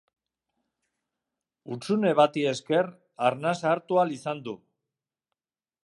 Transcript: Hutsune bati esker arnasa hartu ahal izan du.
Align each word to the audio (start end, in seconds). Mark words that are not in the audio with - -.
Hutsune 1.67 2.15
bati 2.21 2.47
esker 2.53 2.89
arnasa 3.29 3.71
hartu 3.75 4.01
ahal 4.01 4.19
izan 4.19 4.43
du. 4.49 4.57